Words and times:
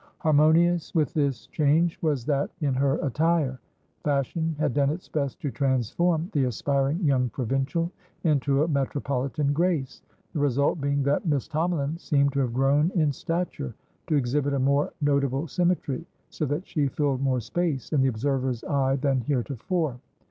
Harmonious 0.17 0.95
with 0.95 1.13
this 1.13 1.45
change 1.45 2.01
was 2.01 2.25
that 2.25 2.49
in 2.59 2.73
her 2.73 2.95
attire; 3.05 3.59
fashion 4.03 4.55
had 4.57 4.73
done 4.73 4.89
its 4.89 5.07
best 5.07 5.39
to 5.39 5.51
transform 5.51 6.27
the 6.33 6.45
aspiring 6.45 6.97
young 7.05 7.29
provincial 7.29 7.91
into 8.23 8.63
a 8.63 8.67
metropolitan 8.67 9.53
Grace; 9.53 10.01
the 10.33 10.39
result 10.39 10.81
being 10.81 11.03
that 11.03 11.27
Miss 11.27 11.47
Tomalin 11.47 11.99
seemed 11.99 12.33
to 12.33 12.39
have 12.39 12.51
grown 12.51 12.89
in 12.95 13.11
stature, 13.11 13.75
to 14.07 14.15
exhibit 14.15 14.55
a 14.55 14.59
more 14.59 14.91
notable 15.01 15.45
symmetry, 15.47 16.03
so 16.31 16.47
that 16.47 16.65
she 16.65 16.87
filled 16.87 17.21
more 17.21 17.39
space 17.39 17.93
in 17.93 18.01
the 18.01 18.07
observer's 18.09 18.63
eye 18.63 18.95
than 18.95 19.21
heretofore. 19.21 19.99